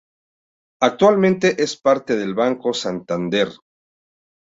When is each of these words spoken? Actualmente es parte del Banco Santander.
Actualmente 0.81 1.61
es 1.61 1.77
parte 1.79 2.15
del 2.15 2.33
Banco 2.33 2.73
Santander. 2.73 3.49